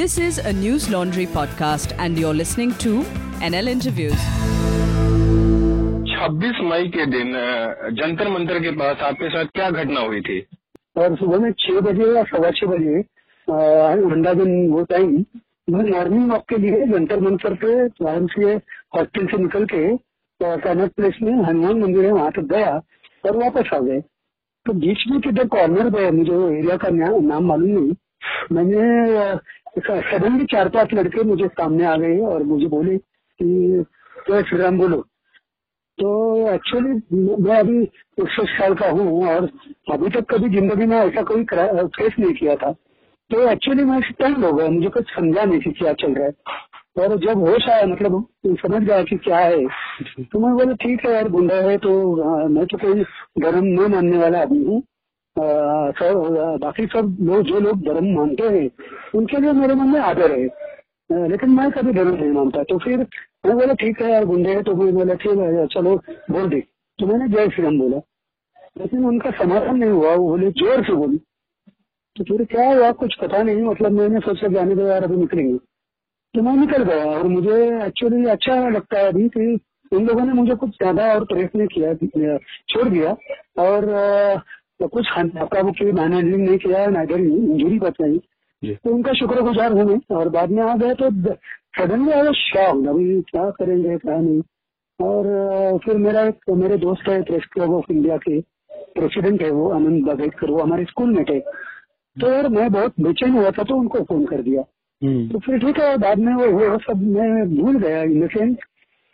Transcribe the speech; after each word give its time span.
This 0.00 0.14
is 0.24 0.36
a 0.48 0.50
News 0.58 0.84
Laundry 0.92 1.24
podcast, 1.32 1.90
and 2.02 2.18
you're 2.18 2.36
listening 2.36 2.70
to 2.82 2.90
NL 3.48 3.66
Interviews. 3.72 4.22
26 6.10 6.62
मई 6.68 6.86
के 6.94 7.06
दिन 7.14 7.34
जंतर 7.98 8.30
मंतर 8.34 8.60
के 8.62 8.70
पास 8.78 9.02
आपके 9.08 9.28
साथ 9.34 9.50
क्या 9.58 9.68
घटना 9.82 10.00
हुई 10.00 10.20
थी? 10.28 10.38
और 10.96 11.16
सुबह 11.16 11.38
में 11.38 11.50
छह 11.64 11.80
बजे 11.88 12.08
या 12.16 12.22
सवा 12.32 12.50
छह 12.60 12.66
बजे 12.72 12.96
अंदाजन 14.14 14.56
वो 14.72 14.84
टाइम 14.94 15.12
मैं 15.70 15.84
मॉर्निंग 15.90 16.30
वॉक 16.30 16.48
के 16.48 16.56
लिए 16.62 16.86
जंतर 16.96 17.20
मंतर 17.28 17.54
पे 17.64 17.76
वाराणसी 18.04 18.42
हॉस्टल 18.96 19.26
से 19.32 19.42
निकल 19.42 19.64
के 19.74 19.86
कनक 20.40 20.92
प्लेस 20.96 21.16
में 21.22 21.32
हनुमान 21.32 21.80
मंदिर 21.80 22.04
है 22.04 22.12
वहाँ 22.12 22.30
तक 22.36 22.52
गया 22.56 22.74
और 23.26 23.36
वापस 23.44 23.74
आ 23.74 23.78
गए। 23.78 24.00
तो 24.66 24.72
बीच 24.84 25.08
में 25.10 25.20
किधर 25.20 25.46
कॉर्नर 25.56 25.90
पे 25.96 26.10
मुझे 26.20 26.46
एरिया 26.58 26.76
का 26.76 26.88
नाम 26.90 27.44
मालूम 27.48 27.78
नहीं। 27.78 27.94
मैंने 28.52 29.38
सडनली 29.80 30.44
चार 30.52 30.68
पाँच 30.68 30.94
लड़के 30.94 31.22
मुझे 31.24 31.46
सामने 31.48 31.84
आ 31.86 31.96
गए 31.96 32.18
और 32.26 32.42
मुझे 32.44 32.66
बोले 32.68 32.96
कि 32.96 33.84
जय 34.28 34.42
श्री 34.42 34.58
राम 34.58 34.78
बोलो। 34.78 34.96
तो 35.98 36.10
एक्चुअली 36.52 36.92
मैं 37.42 37.58
अभी 37.58 37.82
इकसठ 37.82 38.48
साल 38.50 38.74
का 38.74 38.88
हूँ 38.90 39.26
और 39.28 39.48
अभी 39.92 40.08
तक 40.10 40.26
कभी 40.30 40.48
ज़िंदगी 40.50 40.86
में 40.86 40.96
ऐसा 40.98 41.22
कोई 41.30 41.44
फेस 41.44 42.12
नहीं 42.18 42.32
किया 42.34 42.54
था। 42.56 42.72
तो 43.30 43.48
एक्चुअली 43.50 43.84
मैं 43.84 44.00
स्टैंड 44.02 44.44
हो 44.44 44.52
गया, 44.52 44.68
मुझे 44.68 44.88
कुछ 44.88 45.10
समझा 45.10 45.44
नहीं 45.44 45.60
कि 45.60 45.70
क्या 45.72 45.92
चल 45.94 46.14
रहा 46.14 46.26
है। 46.26 46.32
और 46.98 47.16
जब 47.20 47.42
होश 47.46 47.68
आया 47.70 47.84
मतलब 47.86 48.24
समझ 48.62 48.82
गया 48.82 49.02
कि 49.02 49.16
क्या 49.18 49.38
है 49.38 49.64
तो 50.22 50.38
मैं 50.40 50.52
बोला, 50.54 50.72
ठीक 50.74 51.04
है 51.06 51.12
यार, 51.12 51.28
गुंडा 51.28 51.54
है 51.68 51.76
तो 51.78 52.48
मैं 52.48 52.66
तो 52.66 52.78
कोई 52.78 53.02
धर्म 53.42 53.64
नहीं 53.64 53.88
मानने 53.88 54.18
वाला 54.18 54.40
आदमी 54.42 54.64
हूँ। 54.64 54.82
आ, 55.36 55.42
बाकी 56.58 56.86
सब 56.86 57.16
लोग 57.22 57.42
जो 57.44 57.60
लोग 57.60 57.82
धर्म 57.84 58.06
मानते 58.14 58.48
हैं 58.48 58.68
उनके 59.14 59.40
लिए 59.40 59.52
मेरे 59.52 59.74
मन 59.74 59.88
में 59.88 60.00
आदर 60.00 60.32
है। 60.32 61.28
लेकिन 61.28 61.50
मैं 61.50 61.70
कभी 61.70 61.92
धर्म 61.92 62.14
नहीं 62.14 62.30
मानता। 62.32 62.62
तो 62.62 62.78
फिर 62.78 62.98
मैं 63.46 63.54
बोला 63.56 63.74
ठीक 63.74 64.00
है 64.02 64.10
यार 64.10 64.24
गुंडे 64.24 64.54
है 64.54 64.62
तो 64.62 64.74
मैं 64.74 64.92
बोला 64.94 65.14
ठीक 65.14 65.38
है 65.38 65.66
चलो 65.68 65.96
बोल 66.30 66.48
दे। 66.48 66.60
तो 66.98 67.06
मैंने 67.06 67.28
जय 67.28 67.48
श्री 67.50 67.64
राम 67.64 67.78
बोला। 67.78 68.00
लेकिन 68.78 69.04
उनका 69.06 69.30
समाधान 69.38 69.78
नहीं 69.78 69.90
हुआ। 69.90 70.14
वो 70.14 70.28
बोले 70.28 70.50
ज़ोर 70.52 70.84
से 70.86 70.92
बोली। 70.94 71.18
तो 72.16 72.24
फिर 72.24 72.44
क्या 72.46 72.68
हुआ 72.70 72.90
कुछ 73.00 73.14
पता 73.20 73.42
नहीं। 73.42 73.62
मतलब 73.64 73.92
मैंने 73.92 74.20
सोचा 74.20 74.48
जाने 74.54 74.74
दो 74.74 74.86
यार 74.86 75.04
अभी 75.04 75.16
निकलेंगे। 75.16 75.56
तो 76.34 76.42
मैं 76.42 76.56
निकल 76.56 76.82
गया 76.84 77.04
और 77.10 77.26
मुझे 77.28 77.56
एक्चुअली 77.86 78.24
अच्छा 78.30 78.54
लगता 78.68 78.98
है 78.98 79.08
अभी 79.08 79.28
कि 79.28 79.52
इन 79.92 80.06
लोगों 80.06 80.24
ने 80.24 80.32
मुझे 80.32 80.54
कुछ 80.54 80.70
ज़्यादा 80.72 81.12
और 81.14 81.24
प्रेस 81.24 81.48
नहीं 81.56 81.68
किया 81.68 82.36
छोड़ 82.68 82.88
दिया। 82.88 83.16
और 83.58 83.88
अ, 84.80 84.86
कुछ 84.86 85.06
धक्का 85.34 85.62
मुक्की 85.62 85.92
मैन 85.92 86.12
हैंडलिंग 86.12 86.46
नहीं 86.48 86.58
किया 86.58 86.80
है 86.80 86.90
नाइडर 86.90 87.20
इंजरी 87.20 87.78
बताई। 87.78 88.20
तो 88.74 88.90
उनका 88.90 89.12
शुक्रगुजार 89.12 89.72
हूँ 89.72 89.84
मैं। 89.84 89.98
और 90.16 90.28
बाद 90.28 90.50
में 90.50 90.62
आ 90.62 90.74
गए 90.76 90.94
तो 90.94 91.10
सडनली 91.78 92.12
आई 92.12 92.32
शॉक 92.36 92.86
अभी 92.88 93.20
क्या 93.30 93.48
करेंगे 93.50 93.96
क्या 93.98 94.16
नहीं। 94.16 94.40
और 95.00 95.78
फिर 95.84 95.96
मेरा 95.98 96.22
एक 96.22 96.50
मेरे 96.56 96.76
दोस्त 96.76 97.08
है 97.08 97.22
प्रेस 97.22 97.44
क्लब 97.52 97.74
ऑफ़ 97.74 97.92
इंडिया 97.92 98.16
के 98.16 98.40
प्रेसिडेंट 98.94 99.42
है 99.42 99.50
वो 99.50 99.68
आनंद 99.70 100.04
बघेटकर 100.06 100.50
वो 100.50 100.58
हमारे 100.58 100.84
स्कूल 100.84 101.10
में 101.10 101.24
थे। 101.24 101.38
तो 101.40 102.32
यार 102.32 102.48
मैं 102.48 102.70
बहुत 102.72 103.00
बेचैन 103.00 103.30
हुआ 103.30 103.50
था 103.50 103.62
तो 103.62 103.76
उनको 103.76 104.02
फ़ोन 104.02 104.24
कर 104.26 104.42
दिया। 104.42 104.62
तो 105.28 105.38
फिर 105.38 105.58
ठीक 105.58 105.78
है 105.80 105.96
बाद 105.98 106.18
में 106.18 106.32
वो 106.34 106.50
हुआ 106.52 106.76
सब 106.78 107.02
मैं 107.06 107.56
भूल 107.56 107.78
गया 107.78 108.02
इन 108.02 108.26
द 108.26 108.30
सेंस 108.30 108.56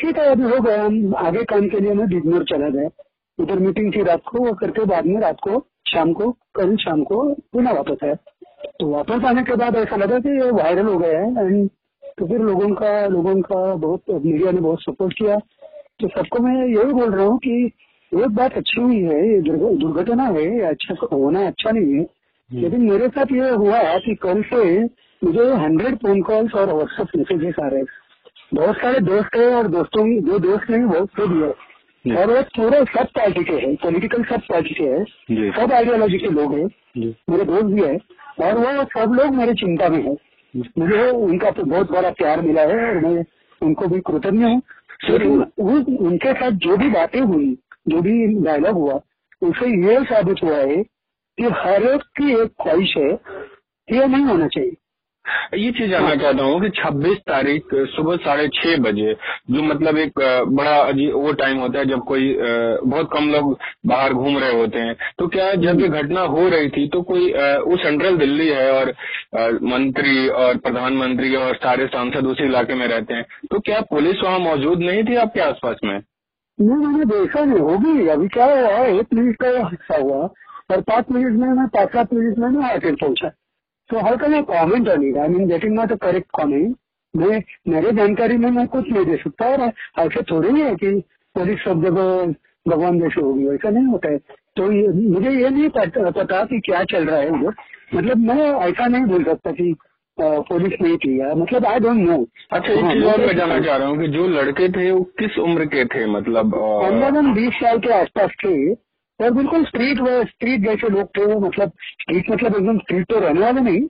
ठीक 0.01 0.19
है 0.19 0.25
अभी 0.29 0.43
हो 0.43 0.61
गया 0.61 0.85
हम 0.85 1.15
आगे 1.17 1.43
काम 1.45 1.69
के 1.69 1.81
लिए 1.81 1.93
मैं 1.95 2.07
बिजनौर 2.09 2.45
चला 2.45 2.69
गया। 2.69 2.89
उधर 3.39 3.59
मीटिंग 3.59 3.93
थी 3.95 4.03
रात 4.03 4.23
को 4.29 4.45
वो 4.45 4.53
करके 4.61 4.85
बाद 4.85 5.07
में 5.07 5.21
रात 5.21 5.41
को 5.41 5.59
शाम 5.87 6.13
को 6.13 6.31
कल 6.55 6.77
शाम 6.77 7.03
को 7.05 7.23
पुनः 7.53 7.73
वापस 7.73 8.05
आया। 8.05 8.15
तो 8.79 8.89
वापस 8.91 9.25
आने 9.25 9.43
के 9.43 9.57
बाद 9.57 9.77
ऐसा 9.77 9.97
लगा 9.97 10.19
कि 10.19 10.37
ये 10.39 10.51
वायरल 10.53 10.87
हो 10.87 10.97
गया 10.99 11.19
है 11.21 11.47
एंड 11.47 11.69
तो 12.19 12.27
फिर 12.27 12.39
लोगों 12.41 12.69
का 12.75 13.07
लोगों 13.07 13.41
का 13.43 13.75
बहुत 13.77 14.11
मीडिया 14.25 14.51
ने 14.53 14.61
बहुत 14.61 14.83
सपोर्ट 14.83 15.13
किया। 15.19 15.37
तो 16.01 16.09
सबको 16.09 16.43
मैं 16.43 16.55
यही 16.57 16.93
बोल 16.93 17.15
रहा 17.15 17.27
हूँ 17.27 17.39
कि 17.39 17.65
एक 18.13 18.35
बात 18.35 18.53
अच्छी 18.53 18.81
हुई 18.81 19.01
है 19.03 19.21
ये 19.29 19.41
दुर्घटना 19.41 20.25
है 20.25 20.45
ये 20.45 20.63
अच्छा 20.63 21.07
होना 21.13 21.47
अच्छा 21.47 21.71
नहीं 21.71 21.95
है। 21.95 22.07
लेकिन 22.51 22.81
मेरे 22.91 23.09
साथ 23.09 23.33
ये 23.33 23.51
हुआ 23.53 23.79
है 23.79 23.99
कि 24.01 24.15
कल 24.23 24.43
से 24.51 24.65
मुझे 25.23 25.45
हंड्रेड 25.55 25.97
फ़ोन 25.97 26.21
कॉल्स 26.23 26.55
और 26.55 26.73
व्हाट्सएप 26.73 27.17
मैसेजेस 27.17 27.55
आ 27.63 27.69
रहे 27.69 27.81
हैं। 27.81 27.87
बहुत 28.55 28.77
सारे 28.77 29.01
दोस्त 29.03 29.37
है 29.37 29.55
और 29.55 29.69
दोस्तों 29.69 30.05
जो 30.23 30.39
दोस्त 30.39 30.71
नहीं 30.71 30.85
बहुत 30.85 31.09
से 31.11 31.27
भी 31.29 31.43
है 31.43 31.53
और 32.07 32.31
वो 32.31 32.41
पूरे 32.57 32.79
सब 32.87 33.07
पार्टी 33.17 33.43
के 33.45 33.55
हैं 33.57 33.75
पॉलिटिकल 33.77 34.23
सब 34.25 34.41
पार्टी 34.51 34.75
के। 34.75 34.85
हैं 34.85 35.51
सब 35.53 35.73
आइडियोलॉजी 35.73 36.19
के 36.19 36.29
लोग 36.31 36.53
हैं 36.55 36.67
मेरे 37.31 37.45
दोस्त 37.45 37.65
भी 37.67 37.83
है 37.83 37.97
और 38.41 38.59
वो 38.59 38.85
सब 38.93 39.15
लोग 39.15 39.35
मेरी 39.35 39.55
चिंता 39.55 39.89
में 39.89 40.03
है। 40.03 40.17
मुझे 40.55 41.09
उनका 41.11 41.51
तो 41.51 41.65
बहुत 41.65 41.91
बड़ा 41.93 42.11
प्यार 42.13 42.41
मिला 42.43 42.63
है 42.63 42.87
और 42.87 43.01
मैं 43.01 43.25
उनको 43.63 43.87
भी 43.87 44.01
कृतज्ञ 44.01 44.45
हूँ। 44.45 44.61
लेकिन 45.11 45.43
उनके 45.99 46.33
साथ 46.33 46.51
जो 46.65 46.77
भी 46.77 46.89
बातें 46.91 47.21
हुई 47.21 47.57
जो 47.89 48.01
भी 48.03 48.13
डायलॉग 48.45 48.75
हुआ 48.75 49.01
उससे 49.43 49.67
ये 49.87 50.03
साबित 50.05 50.43
हुआ 50.43 50.57
है 50.57 50.83
कि 51.39 51.45
हर 51.57 51.83
एक 51.85 52.03
की 52.19 52.33
एक 52.35 52.53
ख्वाहिश 52.63 52.97
है 52.97 53.13
कि 53.13 53.99
ये 53.99 54.07
नहीं 54.07 54.25
होना 54.25 54.47
चाहिए। 54.47 54.77
ये 55.55 55.71
चीज़ 55.73 55.91
जानना 55.91 56.15
चाहता 56.17 56.45
हूँ 56.45 56.61
कि 56.61 56.69
26 56.79 57.19
तारीख, 57.29 57.75
सुबह 57.91 58.17
साढ़े 58.25 58.49
छह 58.55 58.77
बजे, 58.83 59.13
जो 59.51 59.63
मतलब 59.65 59.99
एक 59.99 60.21
बड़ा 60.51 60.77
अजीब 60.79 61.15
वो 61.17 61.33
टाइम 61.41 61.59
होता 61.59 61.79
है 61.79 61.85
जब 61.87 62.05
कोई 62.05 62.35
बहुत 62.39 63.11
कम 63.13 63.29
लोग 63.31 63.53
बाहर 63.87 64.13
घूम 64.15 64.39
रहे 64.39 64.53
होते 64.53 64.79
हैं। 64.79 64.95
तो 65.19 65.27
क्या 65.29 65.53
जब 65.63 65.81
ये 65.81 65.89
घटना 65.91 66.21
हो 66.35 66.49
रही 66.49 66.69
थी 66.71 66.87
तो 66.89 67.03
कोई 67.03 67.31
वो 67.63 67.77
सेंट्रल 67.79 68.17
दिल्ली 68.19 68.49
है 68.49 68.71
और 68.73 68.95
मंत्री 69.67 70.29
और 70.41 70.57
प्रधानमंत्री 70.59 71.35
और 71.37 71.55
सारे 71.57 71.87
सांसद 71.89 72.27
उसी 72.27 72.45
इलाके 72.45 72.75
में 72.75 72.87
रहते 72.89 73.15
हैं 73.15 73.25
तो 73.51 73.61
क्या 73.61 73.81
पुलिस 73.91 74.23
वहाँ 74.25 74.39
मौजूद 74.41 74.83
नहीं 74.83 75.05
थी 75.05 75.17
आपके 75.17 75.41
आसपास 75.43 75.77
में? 75.85 75.99
नहीं, 76.59 76.77
मैंने 76.77 77.05
देखा 77.07 77.45
नहीं 77.45 77.61
होगी 77.61 78.09
अभी 78.09 78.29
क्या 78.29 78.45
हुआ 78.47 78.85
एक 78.85 79.15
मिनट 79.15 79.37
का 79.43 79.49
हादसा 79.63 79.97
हुआ 79.97 80.29
और 80.71 80.81
पाँच 80.83 81.11
मिनट 81.13 81.41
में 81.41 81.67
पाँच 81.75 81.89
सात 81.89 82.13
मिनट 82.15 82.39
में 82.39 82.65
आके 82.71 82.93
पहुँचा। 82.95 83.31
तो 83.91 84.01
how 84.01 84.17
can 84.17 84.35
I 84.35 84.43
comment 84.43 84.89
on 84.89 85.05
it 85.09 85.17
I 85.17 85.29
mean 85.29 85.47
getting 85.49 85.75
not 85.75 85.93
a 85.93 85.97
correct 86.07 86.31
comment 86.33 86.77
मैं 87.15 87.43
मेरे 87.69 87.93
जानकारी 87.93 88.37
में 88.37 88.51
मैं 88.51 88.67
कुछ 88.69 88.91
नहीं 88.93 89.05
दे 89.05 89.17
सकता 89.17 89.49
और 89.49 89.73
ऐसे 89.99 90.23
थोड़ी 90.23 90.49
ही 90.49 90.61
है 90.61 90.75
कि 90.75 90.91
पुलिस 91.37 91.61
सब 91.65 91.83
जगह 91.83 92.35
भगवान 92.67 92.99
जैसे 93.01 93.21
होगी 93.21 93.49
ऐसा 93.49 93.71
नहीं 93.71 93.87
होता 93.87 94.11
है। 94.11 94.19
तो 94.57 94.71
ये, 94.73 94.89
मुझे 94.89 95.31
ये 95.31 95.49
नहीं 95.51 95.69
पता, 95.69 96.11
पता 96.11 96.45
कि 96.45 96.59
क्या 96.61 96.83
चल 96.85 97.05
रहा 97.05 97.19
है 97.19 97.31
उधर। 97.31 97.55
मतलब 97.95 98.19
मैं 98.19 98.51
ऐसा 98.69 98.87
नहीं 98.87 99.05
बोल 99.05 99.25
सकता 99.25 99.51
कि 99.51 99.75
पुलिस 100.19 100.81
नहीं 100.83 100.97
थी 100.97 101.21
या 101.21 101.35
मतलब 101.35 101.67
आई 101.67 101.79
डोंट 101.79 101.99
नो 101.99 102.17
अच्छा 102.53 102.73
एक 102.73 102.85
चीज़ 102.93 103.05
और 103.05 103.21
मैं 103.21 103.37
जानना 103.37 103.59
चाह 103.61 103.77
रहा 103.77 103.89
हूँ 103.89 103.99
कि 103.99 104.09
जो 104.09 104.27
लड़के 104.29 104.69
थे 104.69 104.91
वो 104.91 105.01
किस 105.19 105.39
उम्र 105.39 105.65
के 105.75 105.85
थे? 105.85 106.07
मतलब 106.07 106.55
अंदाजन 106.85 107.33
बीस 107.35 107.55
साल 107.55 107.79
के 107.79 107.93
आसपास 107.93 108.31
थे 108.45 108.57
और 109.21 109.31
बिल्कुल 109.33 109.65
स्ट्रीट 109.65 110.01
वे 110.01 110.23
स्ट्रीट 110.25 110.61
जैसे 110.61 110.89
लोग 110.89 111.09
थे 111.17 111.25
वो 111.25 111.39
मतलब 111.41 111.73
स्ट्रीट 112.01 112.31
मतलब 112.31 112.57
एकदम 112.57 112.79
स्ट्रीट 112.79 113.07
तो 113.13 113.21
रहने 113.21 113.41
वाले 113.41 113.61
नहीं 113.61 113.81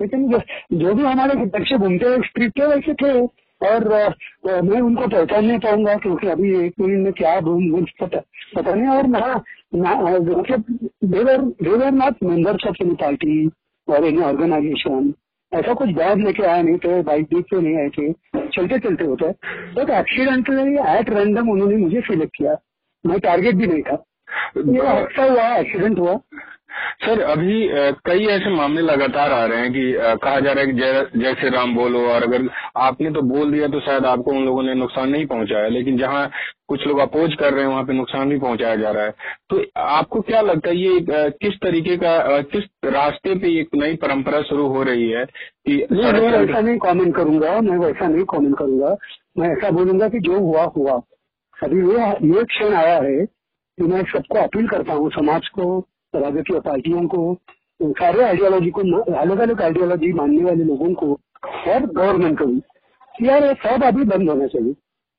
लेकिन 0.00 0.28
जो, 0.28 0.94
भी 0.94 1.02
हमारे 1.02 1.34
बच्चे 1.46 1.78
घूमते 1.78 2.06
हैं 2.06 2.20
स्ट्रीट 2.22 2.52
पे 2.52 2.66
वैसे 2.66 2.94
थे। 2.94 3.26
और 3.60 3.84
मैं 4.64 4.80
उनको 4.80 5.06
पहचान 5.06 5.44
नहीं 5.44 5.58
पाऊँगा 5.58 5.94
क्योंकि 5.96 6.26
अभी 6.28 6.48
एक 6.56 6.72
मिनट 6.80 7.04
में 7.04 7.12
क्या 7.12 7.40
घूम 7.40 7.84
पता 8.00 8.20
पता 8.56 8.74
नहीं। 8.74 8.88
और 8.88 9.06
ना, 9.06 9.34
मतलब 9.74 10.64
they're 11.04 11.42
they're 11.62 11.90
not 11.92 12.22
members 12.22 12.66
of 12.68 12.82
any 12.82 12.94
party 12.94 13.46
और 13.88 14.04
एनी 14.04 14.22
ऑर्गेनाइजेशन 14.22 15.12
ऐसा 15.52 15.74
कुछ 15.74 15.90
बैग 15.94 16.24
लेके 16.26 16.42
आए 16.46 16.62
नहीं 16.62 16.78
थे 16.78 17.00
बाइक 17.02 17.24
बीक 17.24 17.44
पे 17.50 17.60
नहीं 17.60 17.76
आए 17.76 17.88
थे। 17.88 18.12
चलते 18.48 18.78
चलते 18.78 19.04
होता 19.04 19.30
बट 19.76 19.90
एक्सीडेंटली 20.00 20.76
एट 20.90 21.10
रैंडम 21.10 21.50
उन्होंने 21.50 21.76
मुझे 21.76 22.00
सिलेक्ट 22.02 22.36
किया। 22.36 22.56
मैं 23.04 23.18
टारगेट 23.20 23.54
भी 23.54 23.66
नहीं 23.66 23.82
था। 23.82 24.02
हादसा 24.86 25.24
हुआ 25.24 25.56
एक्सीडेंट 25.56 25.98
हुआ। 25.98 26.18
सर 27.04 27.20
अभी 27.22 27.68
कई 28.06 28.26
ऐसे 28.26 28.50
मामले 28.50 28.80
लगातार 28.82 29.32
आ 29.32 29.44
रहे 29.44 29.60
हैं 29.60 29.72
कि 29.72 29.92
कहा 30.22 30.40
जा 30.40 30.52
रहा 30.52 30.60
है 30.60 30.66
कि 30.66 30.72
जय 30.72 31.06
जय 31.16 31.34
श्री 31.34 31.48
राम 31.50 31.74
बोलो 31.74 32.00
और 32.08 32.22
अगर 32.22 32.48
आपने 32.76 33.10
तो 33.10 33.22
बोल 33.24 33.52
दिया 33.52 33.68
तो 33.68 33.80
शायद 33.80 34.06
आपको 34.06 34.30
उन 34.30 34.44
लोगों 34.44 34.62
ने 34.62 34.74
नुकसान 34.74 35.08
नहीं 35.08 35.26
पहुँचाया 35.26 35.68
लेकिन 35.68 35.98
जहाँ 35.98 36.28
कुछ 36.68 36.86
लोग 36.86 36.98
अपोज 36.98 37.34
कर 37.34 37.52
रहे 37.52 37.64
हैं 37.64 37.70
वहाँ 37.70 37.84
पे 37.84 37.92
नुकसान 37.92 38.28
भी 38.28 38.38
पहुँचाया 38.38 38.76
जा 38.76 38.90
रहा 38.90 39.04
है। 39.04 39.14
तो 39.50 39.62
आपको 39.76 40.20
क्या 40.20 40.40
लगता 40.40 40.68
है 40.68 40.76
ये 40.76 41.30
किस 41.42 41.54
तरीके 41.62 41.96
का 41.96 42.40
किस 42.52 42.64
रास्ते 42.92 43.34
पे 43.34 43.58
एक 43.60 43.68
नई 43.74 43.94
परंपरा 43.96 44.40
शुरू 44.42 44.66
हो 44.68 44.82
रही 44.82 45.08
है 45.10 45.24
कि 45.24 45.76
मैं 45.92 46.12
वैसा 46.12 46.60
नहीं 46.60 46.78
कॉमेंट 46.78 47.14
करूँगा 47.16 47.60
मैं 47.60 47.78
वैसा 47.78 48.08
नहीं 48.08 48.24
कॉमेंट 48.24 48.58
करूँगा। 48.58 48.96
मैं 49.38 49.48
ऐसा 49.48 49.70
बोलूँगा 49.70 50.08
कि 50.08 50.18
जो 50.20 50.38
हुआ 50.40 50.64
हुआ। 50.76 51.00
अभी 51.56 51.80
ये 51.88 52.10
ये 52.30 52.44
क्षण 52.44 52.74
आया 52.74 52.96
है 53.00 53.24
मैं 53.78 54.02
सबको 54.04 54.38
अपील 54.38 54.66
करता 54.68 54.92
हूँ 54.92 55.10
समाज 55.10 55.48
को 55.48 55.78
राजकीय 56.14 56.60
पार्टियों 56.60 57.06
को 57.08 57.20
सारे 57.80 58.22
आइडियोलॉजी 58.24 58.70
को 58.70 58.80
अलग 59.12 59.38
अलग 59.38 59.62
आइडियोलॉजी 59.62 60.12
मानने 60.12 60.44
वाले 60.44 60.64
लोगों 60.64 60.92
को 60.94 61.12
और 61.68 61.86
गवर्नमेंट 61.86 62.38
को 62.38 62.46
भी 62.46 63.26
यार 63.26 63.44
ये 63.44 63.52
सब 63.64 63.84
अभी 63.84 64.04
बंद 64.04 64.30
होना 64.30 64.46
चाहिए। 64.46 64.72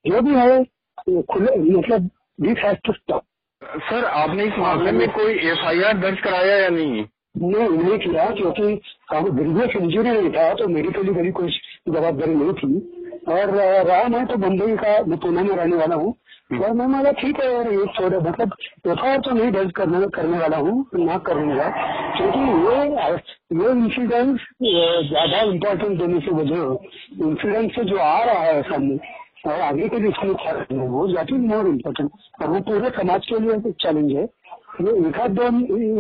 जो 0.06 0.22
भी 0.22 0.34
है 0.36 0.64
खुले 1.24 1.56
मतलब 1.58 2.10
this 2.40 2.58
has 2.66 2.78
to 2.86 2.94
stop 2.94 3.24
sir 3.84 4.06
आपने 4.06 4.44
इस 4.44 4.58
मामले 4.60 4.92
में 4.92 5.08
कोई 5.12 5.34
एफआईआर 5.52 5.98
दर्ज 6.00 6.20
कराया 6.22 6.58
या 6.58 6.70
नहीं? 6.70 7.06
ने 7.38 7.68
नहीं 7.70 7.98
किया 8.00 8.30
क्योंकि 8.32 8.74
बिज़नेस 9.32 9.76
इंजरी 9.76 10.10
नहीं 10.10 10.30
था 10.32 10.54
तो 10.54 10.68
मेडिकली 10.68 11.12
मेरी 11.12 11.32
कोई 11.32 11.50
जवाबदारी 11.90 12.36
नहीं 12.36 12.54
थी। 12.54 12.97
और 13.28 13.50
रहा 13.88 14.04
मैं 14.10 14.26
तो 14.28 14.38
मुंबई 14.40 14.76
का 14.78 14.92
मैं 15.06 15.18
पुणे 15.20 15.42
में 15.44 15.56
रहने 15.56 15.76
वाला 15.76 15.96
हूँ। 15.96 16.14
और 16.56 16.72
मैं 16.74 16.88
बोला 16.92 17.12
ठीक 17.14 17.40
है 17.40 17.52
यार 17.54 17.72
ये 17.72 17.86
थोड़ा 17.96 18.20
मतलब 18.20 18.52
एफ़ 18.88 19.22
तो 19.22 19.32
नहीं 19.32 19.52
दर्ज 19.52 19.72
करने 19.76 20.08
करने 20.16 20.38
वाला 20.40 20.58
हूँ 20.58 20.76
ना 21.00 21.18
करूँगा। 21.28 21.68
क्योंकि 22.18 22.40
ये 22.66 22.76
ये 23.58 23.72
इंसिडेंट 23.72 24.40
ज़्यादा 25.10 25.42
इम्पोर्टेंट 25.52 25.98
देने 26.00 26.20
की 26.20 26.32
वजह 26.36 27.28
इंसिडेंट 27.28 27.76
से 27.76 27.84
जो 27.86 27.98
आ 28.00 28.24
रहा 28.24 28.44
है 28.44 28.62
सामने 28.70 28.98
और 29.48 29.60
आगे 29.62 29.88
के 29.90 30.00
लिए 30.00 30.12
वो 30.88 31.08
दैट 31.08 31.32
इज़ 31.34 31.42
मोर 31.52 31.68
इम्पोर्टेंट 31.68 32.12
और 32.42 32.48
वो 32.50 32.60
पूरे 32.70 32.90
समाज 32.98 33.26
के 33.26 33.40
लिए 33.40 33.72
चैलेंज 33.84 34.12
है। 34.12 34.28
ये 34.82 34.92
एक 35.10 35.20
आध 35.20 35.32
दो 35.38 35.46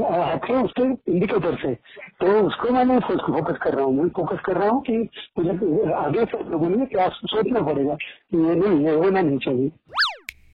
हफ़्ते 0.07 0.53
उसके 0.63 0.83
इंडिकेटर 1.11 1.55
से 1.61 1.73
तो 2.21 2.33
उसको 2.47 2.73
मैंने 2.73 2.99
फोकस 3.07 3.57
कर 3.63 3.75
रहा 3.75 3.85
हूँ 3.85 3.93
मैं 3.95 4.09
फोकस 4.17 4.39
कर 4.45 4.57
रहा 4.57 4.69
हूँ 4.69 4.81
कि 4.89 4.97
मुझे 5.39 5.93
आगे 6.01 6.25
से 6.33 6.43
लोगों 6.49 6.69
ने 6.69 6.85
क्या 6.93 7.07
सोचना 7.21 7.61
पड़ेगा 7.69 7.95
कि 7.95 8.43
ये 8.47 8.55
नहीं 8.55 8.85
ये 8.85 8.95
होना 8.95 9.21
नहीं 9.21 9.39
चाहिए 9.47 9.71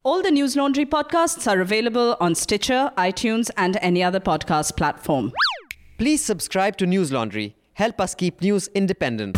All 0.06 0.22
the 0.22 0.32
News 0.32 0.56
Laundry 0.58 0.86
podcasts 0.86 1.46
are 1.50 1.62
available 1.62 2.10
on 2.20 2.36
Stitcher, 2.36 2.92
iTunes, 2.98 3.52
and 3.56 3.78
any 3.82 4.04
other 4.04 4.20
podcast 4.20 4.76
platform. 4.76 5.32
Please 5.98 6.22
subscribe 6.22 6.76
to 6.84 6.86
News 6.86 7.14
Laundry. 7.14 7.56
Help 7.76 8.02
us 8.02 8.14
keep 8.14 8.42
news 8.42 8.68
independent. 8.76 9.38